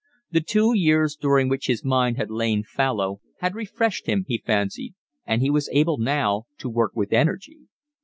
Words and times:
The 0.31 0.41
two 0.41 0.73
years 0.75 1.15
during 1.15 1.47
which 1.47 1.67
his 1.67 1.85
mind 1.85 2.17
had 2.17 2.31
lain 2.31 2.63
fallow 2.63 3.21
had 3.37 3.53
refreshed 3.53 4.07
him, 4.07 4.25
he 4.27 4.39
fancied, 4.39 4.95
and 5.27 5.43
he 5.43 5.51
was 5.51 5.69
able 5.71 5.99
now 5.99 6.45
to 6.57 6.69
work 6.69 6.93
with 6.95 7.13
energy. 7.13 7.67